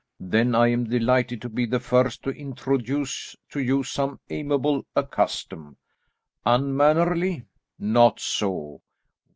[0.19, 5.05] "Then I am delighted to be the first to introduce to you so amiable a
[5.05, 5.77] custom.
[6.43, 7.45] Unmannerly?
[7.77, 8.81] Not so.